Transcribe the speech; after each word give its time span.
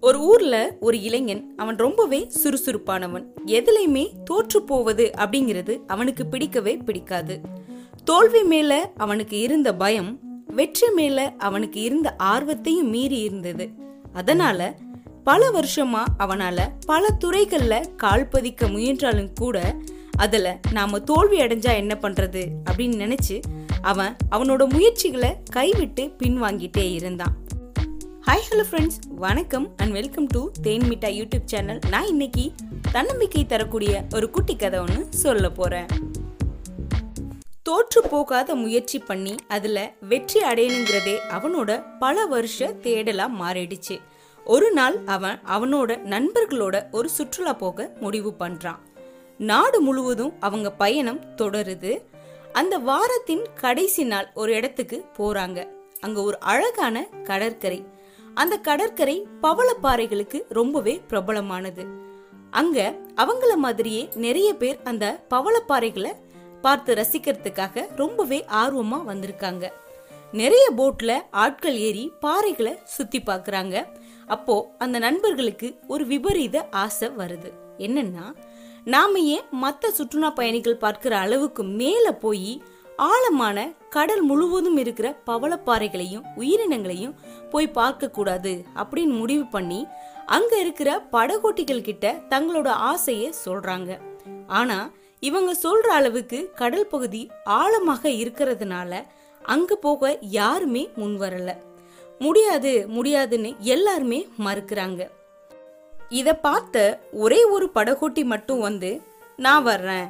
ஒரு 0.00 0.20
ஊர்ல 0.20 0.76
ஒரு 0.80 1.02
இளைஞன் 1.02 1.54
அவன் 1.56 1.76
ரொம்பவே 1.76 2.30
சுறுசுறுப்பானவன். 2.44 3.24
எதுலையுமே 3.46 4.08
தோற்று 4.24 4.62
போவது 4.62 5.10
அப்படிங்கிறது 5.16 5.78
அவனுக்கு 5.86 6.26
பிடிக்கவே 6.26 6.76
பிடிக்காது. 6.76 7.40
தோல்வி 8.04 8.42
மேல 8.42 8.90
அவனுக்கு 8.96 9.38
இருந்த 9.38 9.74
பயம் 9.74 10.18
வெற்றி 10.46 10.90
மேல 10.90 11.34
அவனுக்கு 11.38 11.80
இருந்த 11.80 12.16
ஆர்வத்தையும் 12.22 12.88
மீறி 12.88 13.18
இருந்தது. 13.20 13.68
அதனால 14.12 14.76
பல 15.24 15.50
வருஷமா 15.50 16.02
அவனால 16.18 16.60
பல 16.86 17.16
துறைகள்ல 17.24 17.96
கால் 17.96 18.28
பதிக்க 18.28 18.70
முயன்றாலும் 18.70 19.32
கூட 19.32 19.76
அதுல 20.16 20.60
நாம 20.72 21.00
தோல்வி 21.00 21.40
அடைஞ்சா 21.40 21.74
என்ன 21.74 21.98
பண்றது 22.02 22.46
அப்படின்னு 22.70 23.00
நினைச்சு 23.04 23.40
அவன் 23.82 24.16
அவனோட 24.30 24.68
முயற்சிகளை 24.68 25.36
கைவிட்டு 25.50 26.12
பின்வாங்கிட்டே 26.22 26.92
இருந்தான். 26.92 27.48
ஹாய் 28.26 28.42
ஹலோ 28.48 28.64
ஃப்ரெண்ட்ஸ் 28.68 28.98
வணக்கம் 29.14 29.66
and 29.76 29.92
welcome 29.92 30.26
to 30.26 30.40
Thaen 30.62 30.82
Mitta 30.82 31.08
YouTube 31.18 31.44
channel. 31.44 31.80
நான் 31.90 32.06
இன்னைக்கு 32.06 32.44
தன்னம்பிக்கை 32.92 33.46
தரக்கூடிய 33.46 33.92
ஒரு 34.14 34.30
குட்டி 34.30 34.54
கதை 34.56 34.78
ஒன்று 34.80 35.06
சொல்ல 35.22 35.50
போகிறேன் 35.50 35.88
தோற்று 37.62 38.00
போகாத 38.08 38.54
முயற்சி 38.54 38.98
பண்ணி 38.98 39.34
அதில் 39.48 39.82
வெற்றி 40.12 40.40
அடையணுங்கிறதே 40.50 41.16
அவனோட 41.36 41.70
பல 41.98 42.26
வருஷ 42.26 42.70
தேடலாக 42.86 43.38
மாறிடுச்சு. 43.40 43.96
ஒரு 44.46 44.70
நாள் 44.72 44.98
அவன் 45.06 45.38
அவனோட 45.56 45.98
நண்பர்களோட 46.14 46.76
ஒரு 46.90 47.08
சுற்றுலா 47.08 47.52
போக 47.52 47.90
முடிவு 48.00 48.32
பண்ணுறான் 48.38 48.80
நாடு 49.50 49.80
முழுவதும் 49.80 50.32
அவங்க 50.40 50.70
பயணம் 50.82 51.20
தொடருது. 51.42 51.94
அந்த 52.52 52.76
வாரத்தின் 52.90 53.46
கடைசி 53.60 54.04
நாள் 54.04 54.30
ஒரு 54.34 54.52
இடத்துக்கு 54.54 55.04
போகிறாங்க 55.18 55.58
அங்கே 56.00 56.20
ஒரு 56.20 56.36
அழகான 56.52 56.96
கடற்கரை 57.28 57.78
அந்த 58.34 58.56
கடற்கரை 58.56 59.26
பவளப்பாறைகளுக்கு 59.42 60.42
ரொம்பவே 60.48 61.00
பிரபலமானது. 61.08 61.86
அங்க 62.50 62.96
அவங்கள 63.16 63.54
மாதிரியே 63.56 64.08
நிறைய 64.14 64.54
பேர் 64.54 64.80
அந்த 64.84 65.24
பவளப்பாறைகளை 65.30 66.12
பார்த்து 66.60 66.94
ரசிக்கிறதுக்காக 66.94 67.86
ரொம்பவே 67.96 68.44
ஆர்வமா 68.52 68.98
வந்திருக்காங்க. 69.06 69.68
நிறைய 70.32 70.70
போட்ல 70.76 71.20
ஆட்கள் 71.30 71.76
ஏறி 71.76 72.12
பாறைகளை 72.22 72.78
சுத்தி 72.84 73.18
பாக்குறாங்க. 73.18 73.86
அப்போ 74.26 74.74
அந்த 74.78 74.98
நண்பர்களுக்கு 74.98 75.78
ஒரு 75.88 76.06
விபரீத 76.06 76.68
ஆசை 76.70 77.08
வருது. 77.08 77.52
என்னன்னா 77.78 78.34
நாம 78.84 79.18
ஏன் 79.18 79.44
மற்ற 79.50 79.90
சுற்றுலா 79.90 80.30
பயணிகள் 80.30 80.76
பார்க்கிற 80.76 81.18
அளவுக்கு 81.18 81.64
மேல 81.64 82.14
போய் 82.14 82.62
ஆழமான 83.08 83.58
கடல் 83.90 84.22
முழுவதும் 84.22 84.76
இருக்கிற 84.76 85.08
பவளப்பாறைகளையும் 85.26 86.24
உயிரினங்களையும் 86.36 87.14
போய் 87.50 87.68
பார்க்க 87.68 88.10
கூடாது 88.10 88.64
அப்படின்னு 88.74 89.14
முடிவு 89.18 89.44
பண்ணி 89.46 89.86
அங்க 90.26 90.58
இருக்கிற 90.58 90.90
படகோட்டிகள் 91.12 91.82
கிட்ட 91.82 92.12
தங்களோட 92.28 92.68
ஆசைய 92.90 93.32
சொல்றாங்க. 93.44 93.98
ஆனா 94.46 94.90
இவங்க 95.20 95.52
சொல்ற 95.62 95.88
அளவுக்கு 95.98 96.50
கடல் 96.54 96.86
பகுதி 96.86 97.30
ஆழமாக 97.44 98.08
இருக்கிறதுனால 98.08 98.92
அங்க 99.42 99.74
போக 99.74 100.18
யாருமே 100.20 100.90
முன் 100.96 101.20
வரல. 101.20 101.50
முடியாது 102.18 102.72
முடியாதுன்னு 102.88 103.50
எல்லாருமே 103.58 104.28
மறுக்கிறாங்க. 104.44 105.02
இத 106.08 106.34
பார்த்த 106.34 107.00
ஒரே 107.12 107.44
ஒரு 107.44 107.70
படகோட்டி 107.74 108.24
மட்டும் 108.24 108.60
வந்து 108.60 109.02
நான் 109.36 109.62
வர்றேன் 109.62 110.08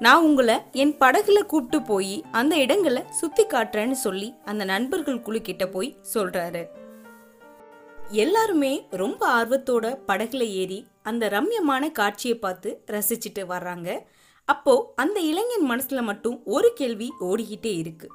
நான் 0.00 0.22
உங்களை 0.22 0.56
என் 0.72 0.92
படகுல 1.00 1.38
கூப்பிட்டு 1.42 1.86
போய் 1.86 2.24
அந்த 2.30 2.56
இடங்களை 2.56 3.02
சுத்தி 3.10 3.44
காட்டுறேன்னு 3.46 3.90
சொல்லி 3.90 4.34
அந்த 4.44 4.64
நண்பர்கள் 4.64 5.22
குழு 5.22 5.40
கிட்ட 5.40 5.66
போய் 5.66 5.96
சொல்றாரு. 6.14 6.66
எல்லாருமே 8.10 8.86
ரொம்ப 8.90 9.22
ஆர்வத்தோட 9.38 9.98
படகுல 10.08 10.42
ஏறி 10.42 10.86
அந்த 11.02 11.28
ரம்யமான 11.28 11.90
காட்சியை 11.92 12.38
பார்த்து 12.38 12.82
ரசிச்சுட்டு 12.86 13.42
வர்றாங்க. 13.48 13.98
அப்போ 14.44 14.92
அந்த 14.96 15.20
இளைஞன் 15.20 15.70
மனசுல 15.70 16.02
மட்டும் 16.02 16.42
ஒரு 16.44 16.72
கேள்வி 16.74 17.12
ஓடிக்கிட்டே 17.20 17.76
இருக்கு. 17.78 18.08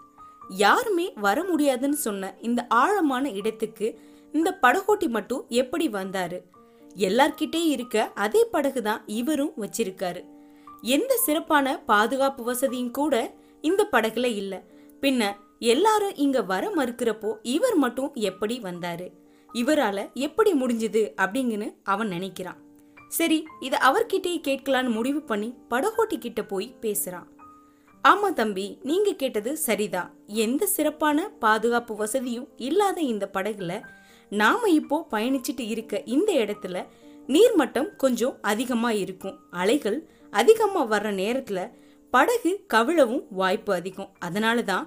யாருமே 0.49 1.13
வர 1.15 1.43
முடியாதுன்னு 1.43 1.95
சொன்ன 1.95 2.33
இந்த 2.41 2.65
ஆழமான 2.69 3.29
இடத்துக்கு 3.29 3.99
இந்த 4.31 4.57
படகோட்டி 4.61 5.07
மட்டும் 5.07 5.45
எப்படி 5.49 5.87
வந்தாரு? 5.89 6.39
எல்லார்கிட்டே 6.95 7.65
இருக்க 7.65 8.11
அதே 8.15 8.43
படகு 8.43 8.81
தான் 8.81 9.03
இவரும் 9.05 9.53
வச்சிருக்காரு. 9.57 10.23
எந்த 10.83 11.17
சிறப்பான 11.17 11.77
பாதுகாப்பு 11.79 12.43
வசதியும் 12.43 12.91
கூட 12.91 13.33
இந்த 13.61 13.87
படகுல 13.91 14.25
இல்ல. 14.25 14.63
பின்ன 15.01 15.35
எல்லாரும் 15.59 16.15
இங்க 16.15 16.41
வர 16.41 16.69
மறுக்கிறப்போ 16.75 17.35
இவர் 17.41 17.75
மட்டும் 17.75 18.11
எப்படி 18.13 18.59
வந்தாரு? 18.59 19.07
இவரால 19.53 20.13
எப்படி 20.13 20.53
முடிஞ்சது 20.53 21.11
அப்படிங்கன்னு 21.17 21.73
அவன் 21.83 22.07
நினைக்கிறான். 22.07 22.59
சரி 23.07 23.47
இத 23.59 23.77
அவர்கிட்டயே 23.77 24.41
கேட்கலான்னு 24.47 24.89
முடிவு 24.89 25.21
பண்ணி 25.21 25.55
படகோட்டி 25.69 26.17
கிட்ட 26.17 26.43
போய் 26.43 26.75
பேசுறான். 26.81 27.27
ஆமா 28.03 28.33
தம்பி 28.33 28.77
நீங்க 28.83 29.13
கேட்டது 29.13 29.57
சரிதான் 29.57 30.13
எந்த 30.27 30.65
சிறப்பான 30.65 31.29
பாதுகாப்பு 31.29 31.95
வசதியும் 31.95 32.47
இல்லாத 32.57 33.01
இந்த 33.01 33.29
படகுல 33.33 33.81
நாம 34.29 34.69
இப்போ 34.69 35.07
பயணிச்சுட்டு 35.11 35.59
இருக்க 35.59 36.03
இந்த 36.05 36.33
இடத்துல 36.33 36.85
நீர்மட்டம் 37.27 37.95
கொஞ்சம் 37.95 38.37
அதிகமா 38.41 38.91
இருக்கும். 38.91 39.39
அலைகள் 39.51 40.09
அதிகமாக 40.39 40.91
வர்ற 40.93 41.09
நேரத்தில் 41.21 41.71
படகு 42.13 42.51
கவிழவும் 42.73 43.23
வாய்ப்பு 43.39 43.71
அதிகம். 43.73 44.11
அதனால 44.19 44.57
தான் 44.71 44.85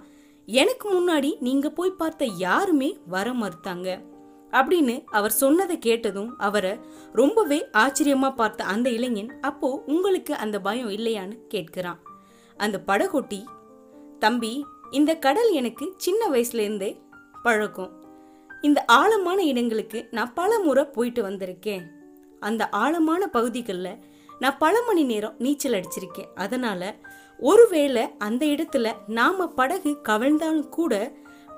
எனக்கு 0.48 0.86
முன்னாடி 0.96 1.30
நீங்கள் 1.46 1.76
போய் 1.78 1.98
பார்த்த 2.00 2.24
யாருமே 2.44 2.90
வர 3.14 3.28
மறுத்தாங்க. 3.32 3.88
அப்படின்னு 4.52 4.94
அவர் 5.18 5.34
சொன்னதை 5.42 5.76
கேட்டதும் 5.78 6.30
அவரை 6.46 6.74
ரொம்பவே 7.12 7.58
ஆச்சரியமாக 7.82 8.38
பார்த்த 8.40 8.70
அந்த 8.74 8.88
இளைஞன் 8.90 9.32
அப்போ 9.40 9.68
உங்களுக்கு 9.94 10.32
அந்த 10.44 10.56
பயம் 10.60 10.92
இல்லையான்னு 10.96 11.36
கேட்கிறான். 11.54 12.00
அந்த 12.56 12.76
படகொட்டி 12.88 13.40
தம்பி 14.18 14.52
இந்த 14.90 15.12
கடல் 15.26 15.50
எனக்கு 15.52 15.86
சின்ன 15.96 16.22
வயசுலேருந்தே 16.32 16.90
பழக்கம். 17.42 17.92
இந்த 18.62 18.80
ஆழமான 18.98 19.38
இடங்களுக்கு 19.42 19.98
நான் 20.16 20.34
பல 20.34 20.58
முறை 20.58 20.84
போயிட்டு 20.96 21.20
வந்திருக்கேன். 21.28 21.84
அந்த 22.40 22.62
ஆழமான 22.82 23.22
பகுதிகளில் 23.36 24.00
நான் 24.38 24.58
பல 24.58 24.82
மணி 24.82 25.02
நேரம் 25.02 25.34
நீச்சல் 25.38 25.72
அடிச்சிருக்கேன். 25.72 26.32
அதனால் 26.34 26.94
ஒருவேளை 27.38 28.08
அந்த 28.18 28.46
இடத்துல 28.46 28.92
நாம் 29.06 29.54
படகு 29.54 29.98
கவிழ்ந்தாலும் 30.08 30.68
கூட 30.68 31.12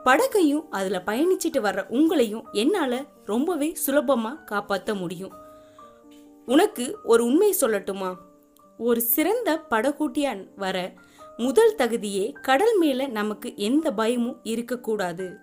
படகையும் 0.04 0.66
அதில் 0.70 0.98
பயணிச்சிட்டு 0.98 1.60
வர்ற 1.60 1.86
உங்களையும் 1.90 2.42
என்னால் 2.52 3.06
ரொம்பவே 3.24 3.74
சுலபமாக 3.74 4.42
காப்பாற்ற 4.44 4.94
முடியும். 4.94 5.32
உனக்கு 6.46 6.98
ஒரு 7.04 7.24
உண்மை 7.24 7.54
சொல்லட்டுமா? 7.60 8.14
ஒரு 8.78 9.00
சிறந்த 9.00 9.62
படகோட்டியா 9.70 10.48
வர 10.56 10.92
முதல் 11.36 11.74
தகுதியே 11.74 12.32
கடல் 12.32 12.78
மேலே 12.78 13.06
நமக்கு 13.06 13.52
எந்த 13.56 13.92
பயமும் 13.92 14.40
இருக்கக்கூடாது. 14.42 15.36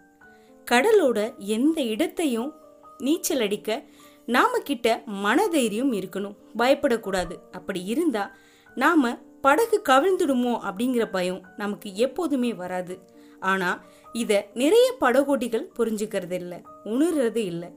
கடலோட 0.72 1.38
எந்த 1.38 1.82
இடத்தையும் 1.82 2.54
நீச்சல் 2.98 3.40
அடிக்க 3.40 3.84
நாம 4.26 4.58
கிட்ட 4.58 5.04
மனதைரியம் 5.06 5.94
இருக்கணும். 5.94 6.36
பயப்படக்கூடாது. 6.58 7.36
அப்படி 7.52 7.84
இருந்தா 7.84 8.36
நாம 8.76 9.18
படகு 9.42 9.82
கவிழ்ந்துடுமோ 9.90 10.54
அப்படிங்கிற 10.62 11.12
பயம் 11.12 11.42
நமக்கு 11.58 11.96
எப்போதுமே 11.96 12.54
வராது. 12.54 13.00
ஆனா 13.40 13.84
இத 14.14 14.48
நிறைய 14.54 14.94
படகோட்டிகள் 15.02 15.70
புரிஞ்சுக்கிறது 15.78 16.32
இல்லை 16.32 16.62
உணர்றது 16.86 17.36
இல்லை. 17.36 17.70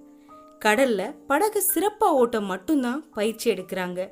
கடல்ல 0.64 1.14
படகு 1.26 1.62
சிறப்பா 1.75 2.04
ஓட்ட 2.04 2.41
மட்டும்தான் 2.41 3.10
பயிற்சி 3.10 3.50
எடுக்கிறாங்க. 3.50 4.10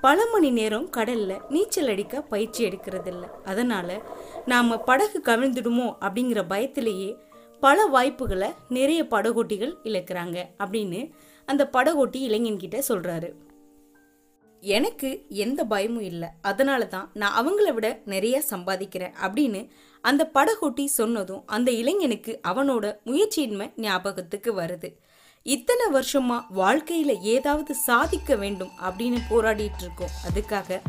பல 0.00 0.26
மணி 0.32 0.50
நேரம் 0.50 0.90
கடல்ல 0.90 1.50
நீச்சல் 1.50 1.88
அடிக்க 1.88 2.22
பயிற்சி 2.22 2.68
எடுக்கிறது 2.68 3.06
இல்லை 3.06 3.28
அதனால 3.44 4.02
நாம 4.46 4.78
படகு 4.78 5.22
கவிழ்ந்துடுமோ 5.24 5.94
அப்படிங்கிற 6.00 6.42
பயத்திலேயே 6.48 7.16
பல 7.60 7.84
வாய்ப்புகளை 7.86 8.52
நிறைய 8.68 9.04
படகோட்டிகள் 9.04 9.74
இழக்கிறாங்க 9.84 10.44
அப்படின்னு 10.58 11.10
அந்த 11.46 11.68
படகோட்டி 11.72 12.16
இளைஞன்கிட்ட 12.16 12.82
சொல்றாரு. 12.88 13.32
எனக்கு 14.60 15.26
எந்த 15.28 15.64
பயமும் 15.64 16.02
இல்லை. 16.02 16.28
அதனால 16.42 16.86
தான் 16.86 17.10
நான் 17.14 17.46
அவங்கள 17.46 17.72
விட 17.74 18.00
நிறைய 18.04 18.42
சம்பாதிக்கிறேன் 18.50 19.14
அப்படின்னு 19.22 19.68
அந்த 20.00 20.30
படகோட்டி 20.34 20.84
சொன்னதும் 20.84 21.46
அந்த 21.46 21.70
இளைஞனுக்கு 21.70 22.40
அவனோட 22.48 22.96
முயற்சியின்மை 23.04 23.72
ஞாபகத்துக்கு 23.76 24.60
வருது. 24.60 24.94
இத்தனை 25.42 25.86
வருஷமா 25.92 26.42
வாழ்க்கையில 26.56 27.20
ஏதாவது 27.20 27.74
சாதிக்க 27.74 28.36
வேண்டும் 28.36 28.70
அப்படின்னு 28.82 29.18
போராடிட்டு 29.30 29.80
இருக்கோம். 29.80 30.14
அதுக்காக 30.28 30.80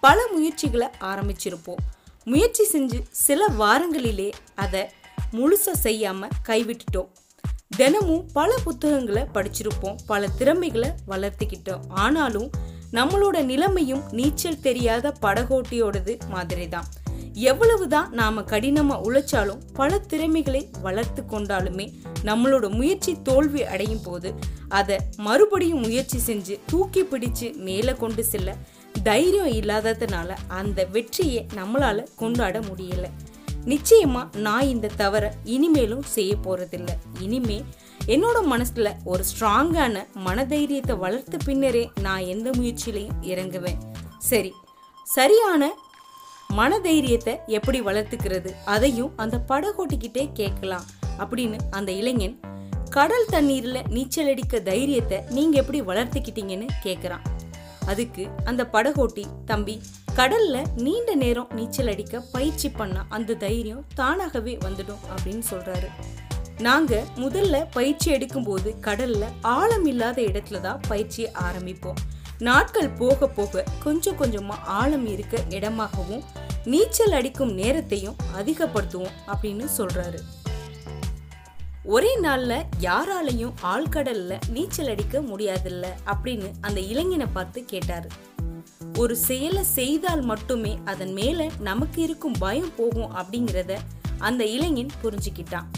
பல 0.00 0.26
முயற்சிகளை 0.32 0.88
ஆரம்பிச்சிருப்போம். 1.00 1.82
முயற்சி 2.24 2.78
செஞ்சு 2.78 3.00
சில 3.10 3.46
வாரங்களிலே 3.46 4.32
அதை 4.54 4.88
முழுசா 5.32 5.72
செய்யாம 5.84 6.28
கைவிட்டுட்டோம். 6.48 7.08
தினமும் 7.76 8.26
பல 8.32 8.54
புத்தகங்களை 8.64 9.22
படிச்சிருப்போம் 9.34 9.98
பல 10.06 10.28
திறமைகளை 10.28 10.90
வளர்த்துக்கிட்டோம். 11.08 11.82
ஆனாலும் 11.88 12.50
நம்மளோட 12.92 13.44
நிலைமையும் 13.44 14.02
நீச்சல் 14.10 14.60
தெரியாத 14.60 15.14
படகோட்டியோடது 15.22 16.18
மாதிரி 16.28 16.68
தான் 16.68 16.84
எவ்வளவுதான் 17.34 18.12
நாம 18.12 18.40
கடினமா 18.40 18.96
உழைச்சாலும் 19.02 19.60
பல 19.72 19.98
திறமைகளை 19.98 20.68
வளர்த்து 20.82 21.22
கொண்டாலுமே 21.22 21.86
நம்மளோட 22.24 22.70
முயற்சி 22.70 23.22
தோல்வி 23.22 23.64
அடையும் 23.64 24.02
போது 24.02 24.34
அதை 24.68 24.98
மறுபடியும் 25.16 25.80
முயற்சி 25.80 26.18
செஞ்சு 26.26 26.58
தூக்கி 26.66 27.02
பிடிச்சு 27.02 27.56
மேலே 27.56 27.92
கொண்டு 27.92 28.24
செல்ல 28.24 28.56
தைரியம் 29.02 29.52
இல்லாததுனால 29.52 30.36
அந்த 30.48 30.84
வெற்றியை 30.84 31.46
நம்மளால 31.54 32.06
கொண்டாட 32.16 32.60
முடியலை. 32.60 33.10
நிச்சயமா 33.64 34.36
நான் 34.36 34.66
இந்த 34.66 34.90
தவறை 34.96 35.30
இனிமேலும் 35.44 36.02
செய்ய 36.02 36.36
போறதில்லை. 36.36 36.94
இனிமே 37.18 37.64
என்னோட 38.06 38.38
மனசுல 38.50 38.92
ஒரு 39.04 39.24
ஸ்ட்ராங்கான 39.24 40.06
மனதைரியத்தை 40.14 40.96
வளர்த்த 40.96 41.36
பின்னரே 41.44 41.90
நான் 42.00 42.20
எந்த 42.20 42.50
முயற்சியிலையும் 42.50 43.20
இறங்குவேன். 43.22 43.78
சரி 44.18 44.52
சரியான 45.04 45.74
மனதைரியத்தை 46.48 47.36
எப்படி 47.46 47.80
வளர்த்துக்கிறது? 47.80 48.54
அதையும் 48.64 49.12
அந்த 49.16 49.44
படகோட்டிக்கிட்டே 49.48 50.32
கேட்கலாம். 50.32 50.84
அப்படின்னு 51.18 51.56
அந்த 51.70 51.92
இளைஞன் 51.92 52.40
கடல் 52.90 53.26
தண்ணீர்ல 53.30 53.88
நீச்சல் 53.88 54.26
அடிக்க 54.26 54.60
தைரியத்தை 54.60 55.22
நீங்க 55.30 55.58
எப்படி 55.58 55.80
வளர்த்துக்கிட்டீங்கன்னு 55.80 56.66
கேட்குறான் 56.84 57.20
அதுக்கு 57.86 58.28
அந்த 58.44 58.68
படகோட்டி 58.72 59.24
தம்பி 59.44 59.82
கடல்ல 60.20 60.72
நீண்ட 60.74 61.14
நேரம் 61.14 61.48
நீச்சல் 61.54 61.86
அடிக்க 61.86 62.20
பயிற்சி 62.20 62.70
பண்ண 62.70 63.04
அந்த 63.08 63.34
தைரியம் 63.34 63.86
தானாகவே 63.94 64.56
வந்துடும் 64.56 65.04
அப்படின்னு 65.14 65.42
சொல்றாரு. 65.50 65.88
நாங்க 66.58 67.04
முதல்ல 67.16 67.66
பயிற்சி 67.70 68.12
எடுக்கும்போது 68.12 68.74
கடல்ல 68.80 69.24
ஆழம் 69.42 69.86
இல்லாத 69.86 70.22
இடத்துல 70.22 70.60
தான் 70.60 70.80
பயிற்சியை 70.88 71.32
ஆரம்பிப்போம். 71.32 71.94
நாட்கள் 72.38 72.88
போக 72.88 73.28
போக 73.28 73.64
கொஞ்சம் 73.82 74.16
கொஞ்சமா 74.16 74.58
ஆழம் 74.64 75.06
இருக்க 75.06 75.44
இடமாகவும் 75.48 76.22
நீச்சல் 76.64 77.12
அடிக்கும் 77.12 77.52
நேரத்தையும் 77.52 78.16
அதிகப்படுத்துவோம் 78.36 79.16
அப்படின்னு 79.26 79.68
சொல்றாரு. 79.78 80.18
ஒரே 81.84 82.18
நாள்ல 82.20 82.62
யாராலையும் 82.80 83.52
ஆழ்கடல்ல 83.62 84.40
நீச்சல் 84.48 84.88
அடிக்க 84.88 85.20
முடியாதுல்ல 85.20 85.86
அப்படின்னு 86.06 86.50
அந்த 86.60 86.80
இளைஞனை 86.80 87.26
பார்த்து 87.32 87.64
கேட்டாரு. 87.64 88.08
ஒரு 88.98 89.16
செயலை 89.16 89.62
செய்தால் 89.62 90.22
மட்டுமே 90.22 90.78
அதன் 90.84 91.12
மேல 91.12 91.50
நமக்கு 91.58 92.02
இருக்கும் 92.02 92.34
பயம் 92.38 92.72
போகும் 92.76 93.10
அப்படிங்கிறத 93.16 93.76
அந்த 94.18 94.44
இளைஞன் 94.44 94.90
புரிஞ்சுக்கிட்டான். 95.02 95.68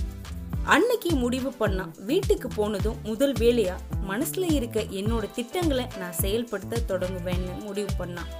அன்னைக்கு 0.65 1.11
முடிவு 1.15 1.55
பண்ணான். 1.61 1.93
வீட்டுக்கு 2.05 2.49
போனதும் 2.49 2.97
முதல் 3.03 3.33
வேலையா 3.33 3.77
மனசுல 4.09 4.53
இருக்க 4.53 4.81
என்னோட 4.83 5.31
திட்டங்களை 5.35 5.87
நான் 5.99 6.13
செயல்படுத்த 6.13 6.83
தொடங்குவேன்னு 6.89 7.65
முடிவு 7.65 7.89
பண்ணான். 7.99 8.31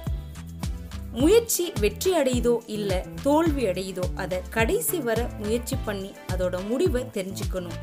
முயற்சி 1.11 1.73
வெற்றி 1.79 2.13
அடையுதோ 2.17 2.57
இல்ல 2.65 3.05
தோல்வி 3.23 3.65
அடையுதோ 3.65 4.05
அதை 4.15 4.39
கடைசி 4.49 4.99
வர 4.99 5.29
முயற்சி 5.39 5.75
பண்ணி 5.85 6.11
அதோட 6.27 6.67
முடிவை 6.67 7.03
தெரிஞ்சுக்கணும். 7.13 7.79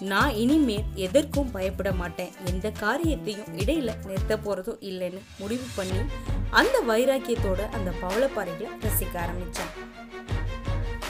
நான் 0.00 0.30
இனிமேல் 0.30 0.84
எதற்கும் 0.94 1.50
பயப்பட 1.50 1.92
மாட்டேன். 1.92 2.32
எந்த 2.44 2.70
காரியத்தையும் 2.70 3.58
இடையில 3.58 4.06
நிறுத்த 4.06 4.36
போறதும் 4.36 4.80
இல்லைன்னு 4.80 5.20
முடிவு 5.38 5.64
பண்ணி 5.74 5.98
அந்த 6.50 6.82
வைராக்கியத்தோட 6.88 7.70
அந்த 7.70 7.92
பவளப்பாறைகளை 8.02 8.70
ரசிக்க 8.80 9.18
ஆரம்பித்தேன் 9.18 9.72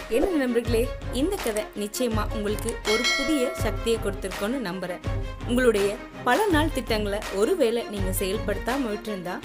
என்ன 0.08 0.26
நண்பர்களே 0.26 0.88
இந்த 1.12 1.36
கதை 1.36 1.64
நிச்சயமா 1.76 2.32
உங்களுக்கு 2.32 2.76
ஒரு 2.92 3.02
புதிய 3.16 3.50
சக்தியை 3.54 3.98
கொடுத்துருக்கோன்னு 4.04 4.58
நம்புறேன். 4.64 5.04
உங்களுடைய 5.48 5.94
பல 6.24 6.46
நாள் 6.46 6.72
திட்டங்களை 6.72 7.18
ஒருவேளை 7.34 7.84
நீங்க 7.90 8.10
செயல்படுத்தாம 8.18 8.88
விட்டுருந்தா 8.88 9.38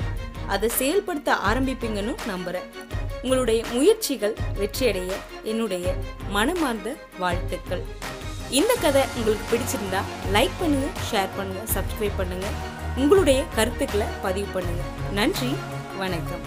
அதை 0.48 0.70
செயல்படுத்த 0.70 1.36
ஆரம்பிப்பீங்கன்னு 1.50 2.16
நம்புறேன். 2.28 2.70
உங்களுடைய 3.22 3.66
முயற்சிகள் 3.72 4.36
வெற்றியடைய 4.60 5.12
என்னுடைய 5.44 5.96
மனமார்ந்த 6.30 6.96
வாழ்த்துக்கள். 7.20 8.12
இந்த 8.60 8.74
கதை 8.82 9.04
உங்களுக்கு 9.18 9.46
பிடிச்சிருந்தா 9.52 10.02
லைக் 10.36 10.56
பண்ணுங்க 10.62 10.88
ஷேர் 11.10 11.32
பண்ணுங்க 11.38 11.62
சப்ஸ்கிரைப் 11.76 12.20
பண்ணுங்க. 12.20 12.48
உங்களுடைய 13.02 13.40
கருத்துக்களை 13.56 14.08
பதிவு 14.26 14.50
பண்ணுங்க. 14.56 14.84
நன்றி 15.20 15.52
வணக்கம். 16.02 16.44